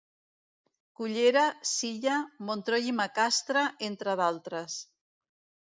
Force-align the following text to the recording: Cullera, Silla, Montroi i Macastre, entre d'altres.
Cullera, 0.99 1.43
Silla, 1.73 2.15
Montroi 2.47 2.89
i 2.93 2.97
Macastre, 3.03 3.67
entre 3.91 4.17
d'altres. 4.23 4.83